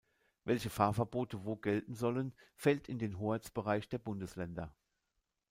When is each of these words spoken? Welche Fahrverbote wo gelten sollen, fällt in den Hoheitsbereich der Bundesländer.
Welche 0.45 0.71
Fahrverbote 0.71 1.45
wo 1.45 1.57
gelten 1.57 1.93
sollen, 1.93 2.33
fällt 2.55 2.89
in 2.89 2.97
den 2.97 3.19
Hoheitsbereich 3.19 3.87
der 3.87 3.99
Bundesländer. 3.99 4.75